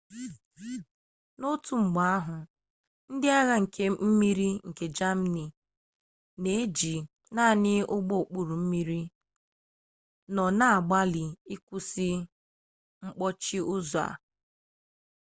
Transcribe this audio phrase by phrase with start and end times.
[1.39, 2.37] n'otu mgbe ahụ
[3.13, 5.45] ndị agha nke mmiri nke jamanị
[6.41, 6.95] n'iji
[7.35, 8.99] naanị ụgbọokpurummiri
[10.35, 12.07] nọ na-agbalị ịkwụsị
[13.05, 14.07] mkpọchi ụzọ a